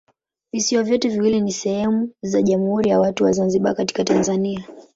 Visiwa 0.53 0.83
vyote 0.83 1.09
viwili 1.09 1.41
ni 1.41 1.51
sehemu 1.51 2.09
za 2.21 2.41
Jamhuri 2.41 2.89
ya 2.89 2.99
Watu 2.99 3.23
wa 3.23 3.31
Zanzibar 3.31 3.75
katika 3.75 4.03
Tanzania. 4.03 4.67